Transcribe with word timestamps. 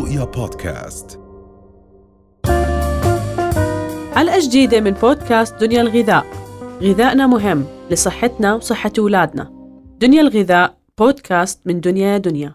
رؤيا 0.00 0.24
بودكاست. 0.24 1.20
حلقة 4.14 4.38
جديدة 4.40 4.80
من 4.80 4.90
بودكاست 4.90 5.54
دنيا 5.54 5.80
الغذاء. 5.80 6.26
غذائنا 6.82 7.26
مهم 7.26 7.64
لصحتنا 7.90 8.54
وصحة 8.54 8.92
أولادنا. 8.98 9.50
دنيا 9.98 10.20
الغذاء 10.20 10.76
بودكاست 10.98 11.66
من 11.66 11.80
دنيا 11.80 12.18
دنيا. 12.18 12.54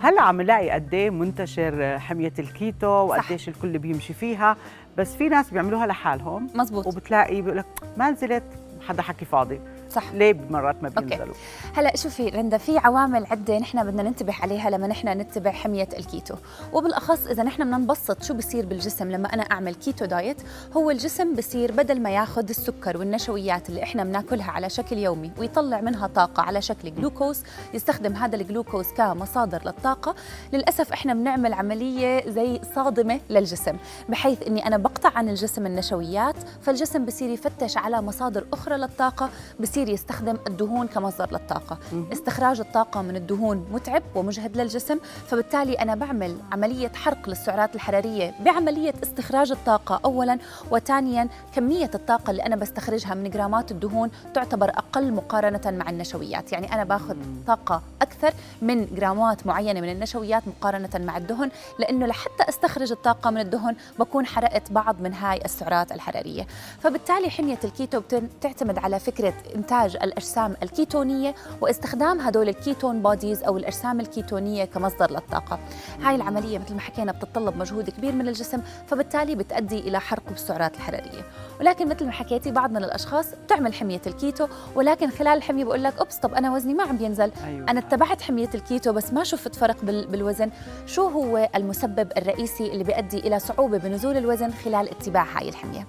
هلا 0.00 0.20
عم 0.20 0.40
نلاقي 0.40 0.70
قد 0.70 0.94
إيه 0.94 1.10
منتشر 1.10 1.98
حمية 1.98 2.32
الكيتو 2.38 2.86
وقديش 2.86 3.48
الكل 3.48 3.78
بيمشي 3.78 4.14
فيها؟ 4.14 4.56
بس 4.98 5.14
في 5.14 5.28
ناس 5.28 5.50
بيعملوها 5.50 5.86
لحالهم. 5.86 6.48
مزبوط. 6.54 6.86
وبتلاقي 6.86 7.42
بيقول 7.42 7.58
لك 7.58 7.66
ما 7.96 8.10
نزلت 8.10 8.44
حدا 8.88 9.02
حكي 9.02 9.24
فاضي. 9.24 9.60
صح. 9.98 10.12
ليه 10.12 10.36
مرات 10.50 10.82
ما 10.82 10.88
okay. 10.88 11.00
بينزلوا؟ 11.00 11.34
هلا 11.74 11.96
شوفي 11.96 12.28
رندا 12.28 12.58
في 12.58 12.78
عوامل 12.78 13.26
عدة 13.26 13.58
نحن 13.58 13.84
بدنا 13.84 14.02
ننتبه 14.02 14.34
عليها 14.42 14.70
لما 14.70 14.86
نحن 14.86 15.08
نتبع 15.08 15.50
حمية 15.50 15.88
الكيتو. 15.98 16.34
وبالأخص 16.72 17.26
إذا 17.26 17.42
نحن 17.42 17.62
بدنا 17.62 17.78
نبسط 17.78 18.22
شو 18.22 18.34
بصير 18.34 18.66
بالجسم 18.66 19.10
لما 19.10 19.34
أنا 19.34 19.42
أعمل 19.42 19.74
keto 19.74 20.04
diet 20.04 20.42
هو 20.76 20.90
الجسم 20.90 21.34
بصير 21.34 21.72
بدل 21.72 22.00
ما 22.02 22.10
ياخذ 22.10 22.48
السكر 22.48 22.96
والنشويات 22.98 23.68
اللي 23.68 23.82
إحنا 23.82 24.04
بناكلها 24.04 24.50
على 24.50 24.70
شكل 24.70 24.98
يومي 24.98 25.30
ويطلع 25.38 25.80
منها 25.80 26.06
طاقة 26.06 26.42
على 26.42 26.62
شكل 26.62 26.94
جلوكوز 26.94 27.42
يستخدم 27.74 28.12
هذا 28.14 28.36
الجلوكوز 28.36 28.86
كمصادر 28.96 29.62
للطاقة 29.64 30.14
للأسف 30.52 30.92
إحنا 30.92 31.14
بنعمل 31.14 31.52
عملية 31.52 32.30
زي 32.30 32.60
صادمة 32.74 33.20
للجسم. 33.30 33.76
بحيث 34.08 34.42
إني 34.46 34.66
أنا 34.66 34.76
بقطع 34.76 35.10
عن 35.14 35.28
الجسم 35.28 35.66
النشويات 35.66 36.36
فالجسم 36.62 37.04
بصير 37.04 37.30
يفتش 37.30 37.76
على 37.76 38.02
مصادر 38.02 38.46
أخرى 38.52 38.76
للطاقة 38.76 39.30
بصير 39.60 39.87
يستخدم 39.92 40.38
الدهون 40.46 40.86
كمصدر 40.86 41.32
للطاقة. 41.32 41.78
استخراج 42.12 42.60
الطاقة 42.60 43.02
من 43.02 43.16
الدهون 43.16 43.66
متعب 43.72 44.02
ومجهد 44.14 44.56
للجسم 44.56 44.98
فبالتالي 45.26 45.74
أنا 45.74 45.94
بعمل 45.94 46.36
عملية 46.52 46.92
حرق 46.94 47.28
للسعرات 47.28 47.74
الحرارية 47.74 48.34
بعملية 48.40 48.94
استخراج 49.02 49.50
الطاقة 49.50 50.00
اولا 50.04 50.38
وثانيا 50.70 51.28
كمية 51.54 51.90
الطاقة 51.94 52.30
اللي 52.30 52.46
أنا 52.46 52.56
بستخرجها 52.56 53.14
من 53.14 53.30
جرامات 53.30 53.70
الدهون 53.70 54.10
تعتبر 54.34 54.68
أقل 54.68 55.12
مقارنة 55.12 55.60
مع 55.66 55.90
النشويات. 55.90 56.52
يعني 56.52 56.74
أنا 56.74 56.84
باخذ 56.84 57.16
طاقة 57.46 57.82
أكثر 58.02 58.34
من 58.62 58.86
جرامات 58.94 59.46
معينة 59.46 59.80
من 59.80 59.92
النشويات 59.92 60.42
مقارنة 60.48 60.90
مع 60.94 61.16
الدهن 61.16 61.50
لأنه 61.78 62.06
لحتى 62.06 62.48
أستخرج 62.48 62.92
الطاقة 62.92 63.30
من 63.30 63.40
الدهن 63.40 63.76
بكون 63.98 64.26
حرقت 64.26 64.72
بعض 64.72 65.00
من 65.00 65.14
هاي 65.14 65.44
السعرات 65.44 65.92
الحرارية. 65.92 66.46
فبالتالي 66.80 67.30
حمية 67.30 67.58
الكيتو 67.64 68.00
بتعتمد 68.12 68.78
على 68.78 68.98
فكرة 68.98 69.34
إنتاج 69.68 69.96
الأجسام 70.02 70.56
الكيتونية 70.62 71.34
واستخدام 71.60 72.20
هدول 72.20 72.48
ال 72.48 72.56
ketone 72.56 73.02
bodies 73.02 73.42
أو 73.42 73.56
الأجسام 73.56 74.00
الكيتونية 74.00 74.64
كمصدر 74.64 75.10
للطاقة. 75.10 75.58
هاي 76.02 76.14
العملية 76.14 76.58
مثل 76.58 76.74
ما 76.74 76.80
حكينا 76.80 77.12
بتتطلب 77.12 77.56
مجهود 77.56 77.90
كبير 77.90 78.12
من 78.12 78.28
الجسم 78.28 78.60
فبالتالي 78.86 79.34
بتؤدي 79.34 79.78
إلى 79.78 80.00
حرق 80.00 80.22
بالسعرات 80.28 80.74
الحرارية. 80.74 81.22
ولكن 81.60 81.88
مثل 81.88 82.04
ما 82.06 82.12
حكيتي 82.12 82.50
بعض 82.50 82.70
من 82.70 82.84
الأشخاص 82.84 83.26
بتعمل 83.44 83.74
حمية 83.74 84.00
الكيتو 84.06 84.48
ولكن 84.74 85.10
خلال 85.10 85.36
الحمية 85.36 85.64
بقول 85.64 85.84
لك 85.84 85.98
oops 85.98 86.16
طب 86.16 86.34
أنا 86.34 86.54
وزني 86.54 86.74
ما 86.74 86.82
عم 86.82 86.96
بينزل. 86.96 87.32
أيوة. 87.44 87.70
أنا 87.70 87.80
اتبعت 87.80 88.22
حمية 88.22 88.50
الكيتو 88.54 88.92
بس 88.92 89.12
ما 89.12 89.24
شفت 89.24 89.54
فرق 89.54 89.76
بال- 89.84 90.06
بالوزن. 90.06 90.50
شو 90.86 91.08
هو 91.08 91.48
المسبب 91.54 92.12
الرئيسي 92.16 92.72
اللي 92.72 92.84
بيؤدي 92.84 93.18
إلى 93.18 93.38
صعوبة 93.38 93.78
بنزول 93.78 94.16
الوزن 94.16 94.50
خلال 94.50 94.90
اتباع 94.90 95.24
هاي 95.38 95.48
الحمية؟ 95.48 95.86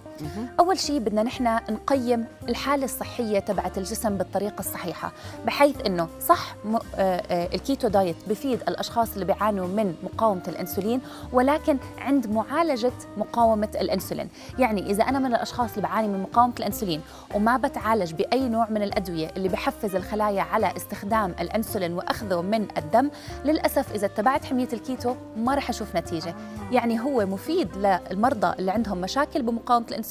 أول 0.60 0.80
شيء 0.80 1.00
بدنا 1.00 1.24
نحن 1.24 1.44
نقيم 1.70 2.26
الحالة 2.50 2.86
الصحية 2.86 3.40
تبعت 3.40 3.78
الجسم 3.78 4.18
بالطريقة 4.18 4.60
الصحيحة 4.60 5.12
بحيث 5.46 5.76
إنه 5.86 6.08
صح. 6.28 6.56
آه، 6.66 6.80
آه، 6.96 7.56
ال 7.56 7.62
keto 7.62 7.88
diet 7.88 8.16
بفيد 8.28 8.62
الأشخاص 8.68 9.14
اللي 9.14 9.26
بيعانوا 9.26 9.68
من 9.68 9.96
مقاومة 10.04 10.42
الإنسولين 10.48 11.02
ولكن 11.34 11.78
عند 11.98 12.28
معالجة 12.28 12.92
مقاومة 13.18 13.70
الإنسولين. 13.82 14.30
يعني 14.60 14.92
إذا 14.92 15.04
أنا 15.04 15.20
من 15.20 15.26
الأشخاص 15.36 15.70
اللي 15.70 15.82
بعاني 15.82 16.08
من 16.08 16.22
مقاومة 16.22 16.54
الإنسولين 16.60 17.02
وما 17.36 17.58
بتعالج 17.58 18.14
بأي 18.14 18.50
نوع 18.50 18.70
من 18.70 18.84
الأدوية 18.84 19.32
اللي 19.38 19.50
بحفز 19.50 19.96
الخلايا 19.96 20.42
على 20.42 20.74
استخدام 20.78 21.36
الإنسولين 21.40 21.94
وأخذه 21.94 22.42
من 22.42 22.68
الدم 22.78 23.10
للأسف 23.46 23.92
إذا 23.96 24.06
اتبعت 24.06 24.46
حمية 24.46 24.68
الكيتو 24.74 25.16
ما 25.38 25.56
رح 25.56 25.70
أشوف 25.70 25.96
نتيجة. 25.96 26.36
يعني 26.72 27.00
هو 27.00 27.26
مفيد 27.26 27.70
للمرضى 27.78 28.54
اللي 28.60 28.72
عندهم 28.72 29.02
مشاكل 29.02 29.42
بمقاومة 29.42 29.86
الإنسولين. 29.88 30.09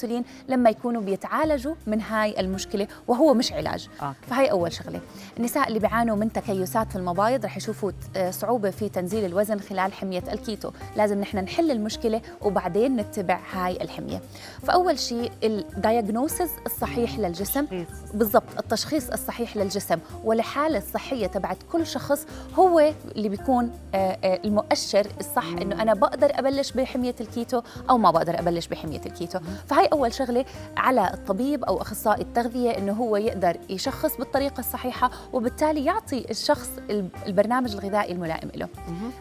لما 0.49 0.71
يكونوا 0.71 1.03
بيتعالجوا 1.03 1.75
من 1.87 2.01
هاي 2.01 2.41
المشكلة 2.41 2.89
وهو 3.09 3.35
مش 3.35 3.53
علاج. 3.53 3.89
okay. 4.03 4.17
فهي 4.31 4.51
أول 4.51 4.73
شغلة. 4.73 5.01
النساء 5.39 5.69
اللي 5.69 5.79
بيعانوا 5.79 6.17
من 6.17 6.33
تكيسات 6.33 6.91
في 6.91 6.97
المبايض 6.97 7.45
رح 7.45 7.57
يشوفوا 7.57 7.93
آه، 8.17 8.31
صعوبة 8.31 8.71
في 8.71 8.89
تنزيل 8.89 9.25
الوزن 9.25 9.61
خلال 9.61 9.93
حمية 9.93 10.23
الكيتو. 10.33 10.71
لازم 10.97 11.21
نحن 11.21 11.39
نحل 11.39 11.71
المشكلة 11.71 12.21
وبعدين 12.43 12.97
نتبع 12.97 13.39
هاي 13.53 13.83
الحمية. 13.83 14.21
فأول 14.63 14.99
شيء 14.99 15.33
ال 15.45 15.56
diagnosis 15.56 16.51
الصحيح 16.67 17.19
للجسم. 17.19 17.65
تشخيص. 17.65 17.87
بالضبط 18.15 18.59
التشخيص 18.59 19.11
الصحيح 19.11 19.57
للجسم 19.57 19.99
والحالة 20.25 20.79
الصحية 20.79 21.27
تبعت 21.27 21.57
كل 21.73 21.87
شخص 21.87 22.27
هو 22.55 22.93
اللي 23.17 23.29
بيكون 23.29 23.71
آه، 23.95 24.19
آه، 24.25 24.41
المؤشر 24.45 25.07
الصح 25.21 25.47
إنه 25.47 25.83
أنا 25.83 25.95
بقدر 25.95 26.31
أبلش 26.39 26.73
بحمية 26.73 27.15
الكيتو 27.21 27.63
أو 27.91 27.99
ما 27.99 28.11
بقدر 28.11 28.39
أبلش 28.39 28.67
بحمية 28.67 29.01
الكيتو. 29.07 29.39
فهي 29.67 29.88
أول 29.93 30.13
شغلة 30.15 30.45
على 30.77 31.11
الطبيب 31.15 31.65
أو 31.65 31.81
أخصائي 31.83 32.23
التغذية 32.23 32.79
إنه 32.79 32.93
هو 32.93 33.17
يقدر 33.17 33.57
يشخص 33.69 34.17
بالطريقة 34.17 34.61
الصحيحة 34.61 35.11
وبالتالي 35.33 35.85
يعطي 35.85 36.27
الشخص 36.31 36.71
الب- 36.91 37.11
البرنامج 37.27 37.73
الغذائي 37.73 38.13
الملائم 38.13 38.51
له. 38.55 38.69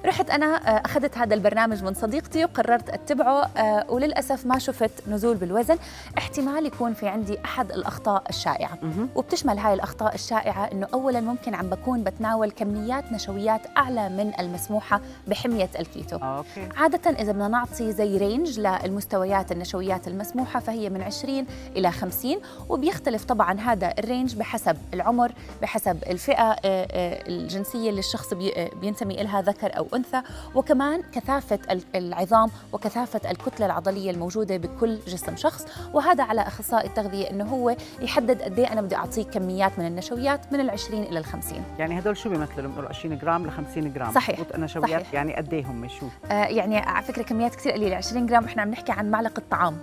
رحت 0.06 0.30
أنا 0.30 0.46
آه، 0.46 0.82
أخذت 0.86 1.18
هذا 1.18 1.34
البرنامج 1.34 1.84
من 1.84 1.94
صديقتي 1.94 2.44
وقررت 2.44 2.90
أتبعه 2.90 3.50
آه، 3.58 3.86
وللأسف 3.90 4.46
ما 4.46 4.60
شفت 4.60 4.92
نزول 5.08 5.36
بالوزن. 5.38 5.78
احتمال 6.18 6.66
يكون 6.66 6.94
في 6.94 7.08
عندي 7.08 7.38
أحد 7.46 7.72
الأخطاء 7.72 8.24
الشائعة. 8.30 8.78
وبتشمل 9.16 9.58
هاي 9.60 9.74
الأخطاء 9.74 10.16
الشائعة 10.16 10.66
إنه 10.72 10.88
اولا 10.94 11.22
ممكن 11.22 11.56
عم 11.56 11.70
بكون 11.70 12.04
بتناول 12.04 12.52
كميات 12.52 13.12
نشويات 13.12 13.62
أعلى 13.78 14.10
من 14.10 14.32
المسموحة 14.40 15.02
بحمية 15.28 15.70
الكيتو. 15.80 16.18
okay. 16.18 16.70
عادة 16.78 17.10
إذا 17.12 17.32
بدنا 17.32 17.48
نعطي 17.48 17.92
زي 17.92 18.18
range 18.18 18.60
للمستويات 18.60 19.52
النشويات 19.52 20.08
المسموحة 20.08 20.57
فهي 20.60 20.90
من 20.90 21.02
20 21.02 21.46
إلى 21.76 21.92
50 21.92 22.36
وبيختلف 22.70 23.24
طبعا 23.26 23.60
هذا 23.60 23.94
ال 24.00 24.06
range 24.06 24.36
بحسب 24.36 24.78
العمر 24.94 25.32
بحسب 25.62 26.04
الفئة 26.10 26.44
آه، 26.44 26.58
آه، 26.66 27.24
الجنسية 27.28 27.90
اللي 27.90 28.00
الشخص 28.00 28.34
آه، 28.34 28.70
بينتمي 28.82 29.22
إلها 29.22 29.42
ذكر 29.42 29.78
أو 29.78 29.88
أنثى 29.96 30.22
وكمان 30.56 31.02
كثافة 31.14 31.60
ال- 31.72 31.84
العظام 31.96 32.50
وكثافة 32.74 33.32
الكتلة 33.32 33.66
العضلية 33.66 34.12
الموجودة 34.12 34.58
بكل 34.58 35.00
جسم 35.08 35.36
شخص. 35.36 35.66
وهذا 35.94 36.24
على 36.24 36.42
أخصائي 36.42 36.88
التغذية 36.88 37.30
إنه 37.30 37.46
هو 37.46 37.76
يحدد 38.02 38.42
قد 38.42 38.60
إيه 38.60 38.72
أنا 38.74 38.82
بدي 38.82 38.96
أعطيه 38.96 39.24
كميات 39.24 39.80
من 39.80 39.88
النشويات 39.88 40.54
من 40.54 40.60
ال 40.60 40.70
20 40.70 41.04
إلى 41.04 41.20
ال 41.20 41.26
50 41.26 41.64
يعني 41.80 42.00
هدول 42.00 42.18
شو 42.18 42.30
بيمثلوا؟ 42.30 42.68
بنقول 42.68 42.86
20 42.88 43.18
جرام 43.18 43.48
ل 43.48 43.52
50 43.52 43.94
جرام. 43.94 44.12
صحيح. 44.12 44.40
نشويات 44.58 44.90
صحيح. 45.02 45.14
يعني 45.14 45.36
قد 45.36 45.54
إيه 45.54 45.66
هم؟ 45.66 45.88
شو؟ 45.88 46.06
آه، 46.32 46.34
يعني 46.46 46.78
على 46.78 47.06
فكرة 47.06 47.24
كميات 47.24 47.56
كثير 47.56 47.72
قليلة 47.72 47.96
20 47.96 48.26
جرام. 48.26 48.44
إحنا 48.46 48.62
عم 48.62 48.70
نحكي 48.72 48.92
عن 48.92 49.12
معلقة 49.12 49.42
طعام. 49.52 49.78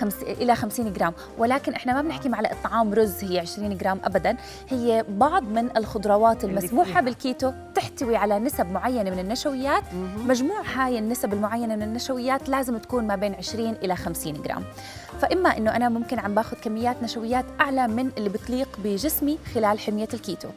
خمس 0.00 0.17
إلى 0.22 0.54
50 0.54 0.92
جرام. 0.92 1.12
ولكن 1.38 1.72
إحنا 1.72 1.94
ما 1.94 2.02
بنحكي 2.02 2.28
معلقة 2.28 2.56
طعام 2.64 2.94
رز 2.94 3.24
هي 3.24 3.38
20 3.38 3.76
جرام 3.76 4.00
ابدا. 4.04 4.36
هي 4.68 5.04
بعض 5.08 5.42
من 5.42 5.76
الخضروات 5.76 6.44
المسموحة. 6.44 7.00
بالكيتو. 7.00 7.52
تحتوي 7.78 8.16
على 8.16 8.38
نسب 8.38 8.66
معينة 8.72 9.10
من 9.10 9.18
النشويات. 9.18 9.82
مجموع 10.16 10.62
هاي 10.74 10.98
النسب 10.98 11.32
المعينة 11.32 11.76
من 11.76 11.82
النشويات 11.82 12.48
لازم 12.48 12.78
تكون 12.78 13.06
ما 13.06 13.16
بين 13.16 13.34
20 13.34 13.70
إلى 13.70 13.96
50 13.96 14.42
جرام. 14.42 14.64
فإما 15.20 15.56
إنه 15.56 15.76
أنا 15.76 15.88
ممكن 15.88 16.18
عم 16.18 16.34
باخذ 16.34 16.56
كميات 16.56 17.02
نشويات 17.02 17.44
أعلى 17.60 17.88
من 17.88 18.10
اللي 18.18 18.28
بتليق 18.28 18.68
بجسمي 18.84 19.38
خلال 19.54 19.78
حمية 19.78 20.08
الكيتو. 20.14 20.48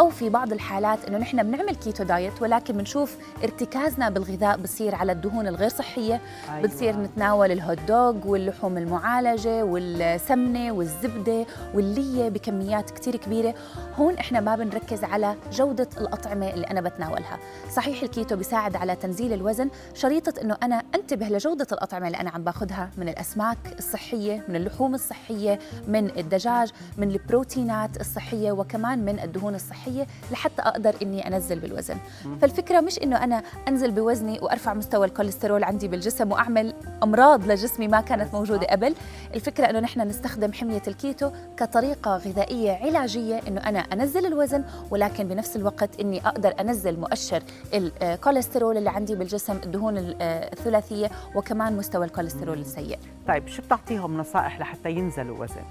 أو 0.00 0.10
في 0.10 0.28
بعض 0.28 0.52
الحالات 0.52 1.04
إنه 1.04 1.18
نحن 1.18 1.42
بنعمل 1.42 1.74
keto 1.74 2.04
diet 2.04 2.42
ولكن 2.42 2.76
بنشوف 2.76 3.16
ارتكازنا 3.44 4.10
بالغذاء 4.10 4.56
بصير 4.56 4.94
على 4.94 5.12
الدهون 5.12 5.46
الغير 5.46 5.68
صحية. 5.68 6.20
أيوة. 6.48 6.62
بنصير 6.62 6.96
نتناول 6.96 7.52
الهوت 7.52 7.78
دوغ 7.88 8.14
واللحوم 8.24 8.78
المعالجة 8.78 9.64
والسمنة 9.64 10.72
والزبدة 10.72 11.46
واللية 11.74 12.28
بكميات 12.28 12.90
كتير 12.90 13.16
كبيرة. 13.16 13.54
هون 13.96 14.14
إحنا 14.14 14.40
ما 14.40 14.56
بنركز 14.56 15.04
على 15.04 15.34
جودة 15.52 15.88
الأطعمة 15.98 16.48
اللي 16.58 16.70
أنا 16.70 16.80
بتناولها. 16.80 17.38
صحيح 17.72 18.02
الكيتو 18.02 18.36
بيساعد 18.36 18.76
على 18.76 18.96
تنزيل 18.96 19.32
الوزن. 19.32 19.70
شريطة 19.94 20.42
إنه 20.42 20.56
أنا 20.62 20.82
أنتبه 20.94 21.28
لجودة 21.28 21.66
الأطعمة 21.72 22.06
اللي 22.06 22.20
أنا 22.20 22.30
عم 22.30 22.44
باخذها 22.44 22.90
من 22.96 23.08
الأسماك 23.08 23.58
الصحية 23.78 23.98
الصحيه 23.98 24.44
من 24.48 24.56
اللحوم 24.56 24.94
الصحية 24.94 25.58
من 25.88 26.18
الدجاج 26.18 26.72
من 26.96 27.10
البروتينات 27.10 28.00
الصحية 28.00 28.52
وكمان 28.52 29.04
من 29.04 29.20
الدهون 29.20 29.54
الصحية 29.54 30.06
لحتى 30.30 30.62
أقدر 30.62 30.94
إني 31.02 31.26
أنزل 31.26 31.58
بالوزن. 31.58 31.96
فالفكرة 32.40 32.80
مش 32.80 32.98
إنه 33.02 33.24
أنا 33.24 33.42
أنزل 33.68 33.90
بوزني 33.90 34.38
وأرفع 34.42 34.74
مستوى 34.74 35.06
الكوليسترول 35.06 35.64
عندي 35.64 35.88
بالجسم 35.88 36.32
وأعمل 36.32 36.74
أمراض 37.02 37.46
لجسمي 37.46 37.88
ما 37.88 38.00
كانت 38.00 38.34
موجودة 38.34 38.66
قبل. 38.66 38.94
الفكرة 39.34 39.70
إنه 39.70 39.80
نحن 39.80 40.00
نستخدم 40.00 40.52
حمية 40.52 40.82
الكيتو 40.88 41.30
كطريقة 41.56 42.16
غذائية 42.16 42.72
علاجية 42.72 43.40
إنه 43.48 43.60
أنا 43.60 43.78
أنزل 43.78 44.26
الوزن 44.26 44.64
ولكن 44.90 45.28
بنفس 45.28 45.56
الوقت 45.56 46.00
إني 46.00 46.26
أقدر 46.26 46.54
أنزل 46.60 47.00
مؤشر 47.00 47.42
الكوليسترول 47.74 48.76
اللي 48.76 48.90
عندي 48.90 49.14
بالجسم 49.14 49.58
الدهون 49.64 49.94
الثلاثية 50.20 51.10
وكمان 51.34 51.76
مستوى 51.76 52.04
الكوليسترول 52.04 52.58
السيء. 52.58 52.98
طيب 53.28 53.48
شو 53.48 53.62
بتعطيهم 53.62 54.18
نصائح 54.18 54.60
لحتى 54.60 54.90
ينزلوا 54.90 55.38
وزن؟ 55.38 55.62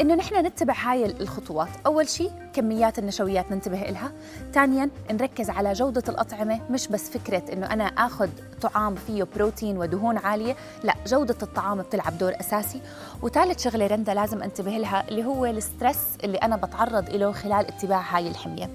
إنه 0.00 0.14
نحن 0.14 0.46
نتبع 0.46 0.74
هاي 0.74 1.06
الخطوات. 1.06 1.68
أول 1.86 2.08
شيء 2.08 2.32
كميات 2.52 2.98
النشويات 2.98 3.52
ننتبه 3.52 3.82
إلها. 3.88 4.12
ثانيا 4.52 4.90
نركز 5.10 5.50
على 5.50 5.72
جودة 5.72 6.02
الأطعمة 6.08 6.60
مش 6.70 6.88
بس 6.88 7.10
فكرة 7.10 7.42
إنه 7.52 7.72
أنا 7.72 7.84
آخذ 7.84 8.28
طعام 8.62 8.94
فيه 8.94 9.26
بروتين 9.36 9.78
ودهون 9.78 10.18
عالية. 10.18 10.56
لا 10.84 10.94
جودة 11.06 11.36
الطعام 11.42 11.82
بتلعب 11.82 12.18
دور 12.18 12.32
أساسي. 12.40 12.80
وثالث 13.22 13.64
شغلة 13.64 13.86
رندا 13.86 14.14
لازم 14.14 14.42
أنتبه 14.42 14.70
لها 14.70 15.08
اللي 15.08 15.24
هو 15.24 15.46
الستريس 15.46 15.98
اللي 16.24 16.38
أنا 16.38 16.56
بتعرض 16.56 17.10
له 17.10 17.32
خلال 17.32 17.66
اتباع 17.66 18.00
هاي 18.00 18.28
الحمية. 18.28 18.70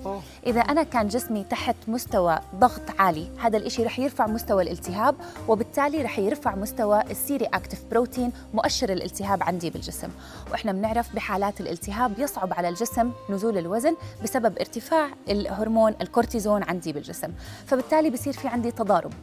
إذا 0.48 0.62
أنا 0.62 0.84
كان 0.84 1.08
جسمي 1.08 1.44
تحت 1.44 1.76
مستوى 1.88 2.40
ضغط 2.56 2.82
عالي 3.00 3.28
هذا 3.40 3.58
الإشي 3.58 3.84
رح 3.84 4.00
يرفع 4.00 4.28
مستوى 4.28 4.64
الالتهاب 4.64 5.16
وبالتالي 5.48 6.02
رح 6.02 6.20
يرفع 6.20 6.56
مستوى 6.56 7.02
ال 7.02 7.46
C-reactive 7.46 7.84
protein 7.92 8.32
مؤشر 8.54 8.90
الالتهاب 8.90 9.44
عندي 9.44 9.70
بالجسم. 9.70 10.10
وإحنا 10.52 10.72
بنعرف 10.72 11.16
بحالات 11.16 11.62
الالتهاب 11.62 12.20
يصعب 12.20 12.54
على 12.54 12.70
الجسم 12.70 13.12
نزول 13.30 13.58
الوزن 13.58 13.96
بسبب 14.24 14.58
ارتفاع 14.60 15.10
الهرمون 15.30 15.96
الكورتيزون 16.02 16.64
عندي 16.64 16.94
بالجسم. 16.94 17.32
فبالتالي 17.66 18.10
بصير 18.10 18.34
في 18.34 18.48
عندي 18.48 18.72
تضارب. 18.72 19.14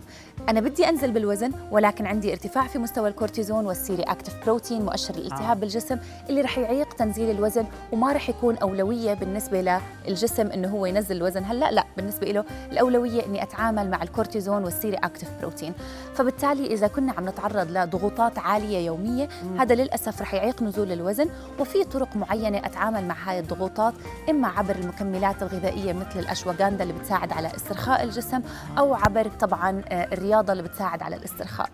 أنا 0.50 0.60
بدي 0.60 0.88
أنزل 0.88 1.10
بالوزن 1.10 1.52
ولكن 1.70 2.06
عندي 2.06 2.32
ارتفاع 2.32 2.66
في 2.66 2.78
مستوى 2.78 3.08
الكورتيزون 3.08 3.66
وال 3.66 4.02
C-reactive 4.02 4.44
protein 4.44 4.82
مؤشر 4.82 5.14
الالتهاب 5.14 5.56
آه. 5.56 5.60
بالجسم 5.60 5.98
اللي 6.28 6.40
رح 6.40 6.58
يعيق 6.58 6.92
تنزيل 6.94 7.30
الوزن 7.30 7.64
وما 7.92 8.12
رح 8.12 8.28
يكون 8.28 8.56
أولوية 8.56 9.14
بالنسبة 9.14 9.80
للجسم 10.06 10.46
إنه 10.46 10.68
هو 10.68 10.86
ينزل 10.86 11.16
الوزن 11.16 11.44
هلأ 11.44 11.70
لا 11.70 11.84
بالنسبة 11.96 12.26
له 12.26 12.44
الأولوية 12.72 13.26
إني 13.26 13.42
أتعامل 13.42 13.90
مع 13.90 14.02
الكورتيزون 14.02 14.64
وال 14.64 14.96
C-reactive 14.96 15.28
protein 15.40 15.72
فبالتالي 16.14 16.66
إذا 16.66 16.86
كنا 16.86 17.12
عم 17.12 17.28
نتعرض 17.28 17.70
لضغوطات 17.70 18.38
عالية 18.38 18.86
يومية 18.86 19.28
مم. 19.44 19.60
هذا 19.60 19.74
للأسف 19.74 20.22
رح 20.22 20.34
يعيق 20.34 20.62
نزول 20.62 20.92
الوزن 20.92 21.28
وفي 21.58 21.84
طرق 21.84 22.16
معينة 22.16 22.58
أتعامل 22.58 23.04
مع 23.04 23.16
هاي 23.24 23.38
الضغوطات 23.38 23.94
إما 24.30 24.48
عبر 24.48 24.76
المكملات 24.76 25.42
الغذائية 25.42 25.92
مثل 25.92 26.18
الاشواغندا 26.18 26.82
اللي 26.82 26.94
بتساعد 26.94 27.32
على 27.32 27.56
استرخاء 27.56 28.02
الجسم 28.04 28.40
أو 28.78 28.94
عبر 28.94 29.28
طبعا 29.28 29.82
آه، 29.88 30.08
الرياضة 30.40 30.52
اللي 30.52 30.62
بتساعد 30.62 31.02
على 31.02 31.16
الاسترخاء. 31.16 31.70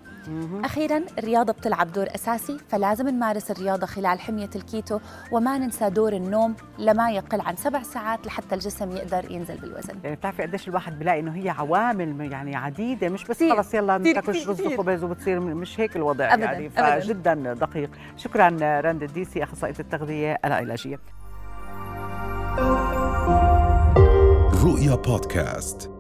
أخيرا 0.65 1.03
الرياضة 1.19 1.53
بتلعب 1.53 1.93
دور 1.93 2.07
أساسي 2.15 2.59
فلازم 2.69 3.09
نمارس 3.09 3.51
الرياضة 3.51 3.87
خلال 3.87 4.21
حمية 4.21 4.51
الكيتو 4.57 4.99
وما 5.33 5.59
ننسى 5.59 5.91
دور 5.91 6.13
النوم 6.13 6.55
لما 6.79 7.11
يقل 7.11 7.41
عن 7.41 7.57
سبع 7.57 7.83
ساعات 7.83 8.27
لحتى 8.27 8.55
الجسم 8.55 8.91
يقدر 8.91 9.31
ينزل 9.31 9.57
بالوزن. 9.57 9.95
يعني 10.05 10.17
بتعرفي 10.17 10.43
قديش 10.43 10.69
الواحد 10.69 10.99
بلاقي 10.99 11.21
إنه 11.21 11.35
هي 11.35 11.51
عوامل 11.51 12.33
يعني 12.33 12.57
عديدة 12.57 13.09
مش 13.09 13.25
بس 13.25 13.43
خلص 13.43 13.75
يلا 13.75 13.99
ناكل 13.99 14.49
رز 14.49 14.61
وخبز 14.61 15.05
وبتصير 15.05 15.41
مش 15.41 15.81
هيك 15.81 15.97
الوضع 15.97 16.35
أبداً 16.35 16.45
يعني 16.45 16.71
فجدا 16.71 17.33
أبداً. 17.33 17.55
دقيق. 17.55 17.91
شكرا 18.17 18.49
رند 18.81 19.03
الديسي 19.03 19.43
أخصائية 19.43 19.75
التغذية 19.81 20.39
العلاجية. 20.45 21.01
رؤيا 24.65 24.95
بودكاست. 24.95 25.96